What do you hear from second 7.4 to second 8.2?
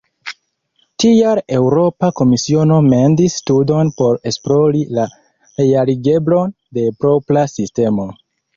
sistemo.